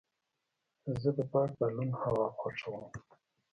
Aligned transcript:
زه 1.01 1.09
د 1.17 1.19
پاک 1.33 1.49
بالون 1.59 1.89
هوا 2.01 2.27
خوښوم. 2.39 2.83